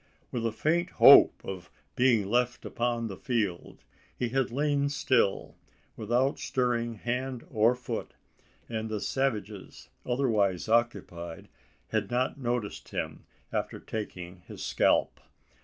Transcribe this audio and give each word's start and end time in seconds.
With 0.31 0.47
a 0.47 0.51
faint 0.51 0.89
hope 0.93 1.45
of 1.45 1.69
being 1.95 2.27
left 2.27 2.65
upon 2.65 3.05
the 3.07 3.15
field, 3.17 3.83
he 4.17 4.29
had 4.29 4.49
lain 4.49 4.89
still, 4.89 5.53
without 5.95 6.39
stirring 6.39 6.95
hand 6.95 7.45
or 7.51 7.75
foot; 7.75 8.15
and 8.67 8.89
the 8.89 8.99
savages, 8.99 9.89
otherwise 10.03 10.67
occupied, 10.67 11.49
had 11.89 12.09
not 12.09 12.39
noticed 12.39 12.89
him 12.89 13.25
after 13.53 13.79
taking 13.79 14.41
his 14.47 14.63
scalp. 14.63 15.19